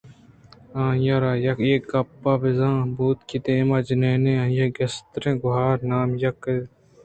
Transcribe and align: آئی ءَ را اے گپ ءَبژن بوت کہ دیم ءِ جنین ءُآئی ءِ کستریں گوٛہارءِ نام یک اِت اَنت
آئی 0.83 1.05
ءَ 1.15 1.21
را 1.23 1.31
اے 1.67 1.75
گپ 1.89 2.23
ءَبژن 2.31 2.75
بوت 2.95 3.19
کہ 3.27 3.37
دیم 3.45 3.69
ءِ 3.75 3.85
جنین 3.87 4.25
ءُآئی 4.31 4.59
ءِ 4.65 4.75
کستریں 4.77 5.37
گوٛہارءِ 5.41 5.87
نام 5.89 6.09
یک 6.23 6.39
اِت 6.41 6.45
اَنت 6.49 6.79